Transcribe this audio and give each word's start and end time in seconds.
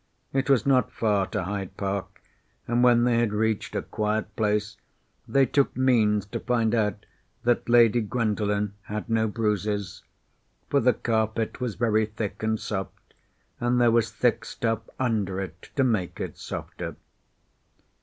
It 0.33 0.49
was 0.49 0.65
not 0.65 0.91
far 0.91 1.27
to 1.27 1.43
Hyde 1.43 1.77
Park, 1.77 2.23
and 2.67 2.83
when 2.83 3.03
they 3.03 3.19
had 3.19 3.31
reached 3.33 3.75
a 3.75 3.83
quiet 3.83 4.35
place 4.35 4.75
they 5.27 5.45
took 5.45 5.77
means 5.77 6.25
to 6.25 6.39
find 6.39 6.73
out 6.73 7.05
that 7.43 7.69
Lady 7.69 8.01
Gwendolen 8.01 8.73
had 8.85 9.11
no 9.11 9.27
bruises. 9.27 10.01
For 10.71 10.79
the 10.79 10.93
carpet 10.93 11.61
was 11.61 11.75
very 11.75 12.07
thick 12.07 12.41
and 12.41 12.59
soft, 12.59 13.13
and 13.59 13.79
there 13.79 13.91
was 13.91 14.09
thick 14.11 14.43
stuff 14.43 14.81
under 14.99 15.39
it 15.39 15.69
to 15.75 15.83
make 15.83 16.19
it 16.19 16.35
softer. 16.35 16.95